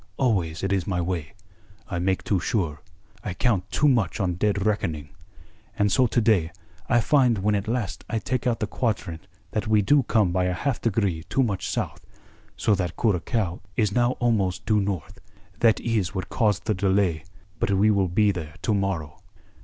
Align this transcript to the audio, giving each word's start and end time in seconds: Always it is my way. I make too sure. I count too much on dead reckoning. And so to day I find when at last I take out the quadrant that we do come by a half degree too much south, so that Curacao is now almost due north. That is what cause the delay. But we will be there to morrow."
Always 0.17 0.63
it 0.63 0.73
is 0.73 0.87
my 0.87 0.99
way. 0.99 1.35
I 1.87 1.99
make 1.99 2.23
too 2.23 2.39
sure. 2.39 2.81
I 3.23 3.35
count 3.35 3.69
too 3.69 3.87
much 3.87 4.19
on 4.19 4.33
dead 4.33 4.65
reckoning. 4.65 5.09
And 5.77 5.91
so 5.91 6.07
to 6.07 6.19
day 6.19 6.49
I 6.89 6.99
find 6.99 7.37
when 7.37 7.53
at 7.53 7.67
last 7.67 8.03
I 8.09 8.17
take 8.17 8.47
out 8.47 8.61
the 8.61 8.65
quadrant 8.65 9.27
that 9.51 9.67
we 9.67 9.83
do 9.83 10.01
come 10.01 10.31
by 10.31 10.45
a 10.45 10.53
half 10.53 10.81
degree 10.81 11.23
too 11.29 11.43
much 11.43 11.69
south, 11.69 12.03
so 12.57 12.73
that 12.73 12.97
Curacao 12.97 13.61
is 13.77 13.91
now 13.91 14.13
almost 14.13 14.65
due 14.65 14.79
north. 14.81 15.19
That 15.59 15.79
is 15.79 16.15
what 16.15 16.29
cause 16.29 16.57
the 16.61 16.73
delay. 16.73 17.23
But 17.59 17.69
we 17.69 17.91
will 17.91 18.09
be 18.09 18.31
there 18.31 18.55
to 18.63 18.73
morrow." 18.73 19.19